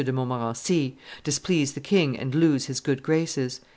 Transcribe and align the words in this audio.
de 0.03 0.11
Montmorency, 0.11 0.97
displease 1.23 1.73
the 1.73 1.79
king 1.79 2.17
and 2.17 2.33
lose 2.33 2.65
his 2.65 2.79
good 2.79 3.03
graces." 3.03 3.61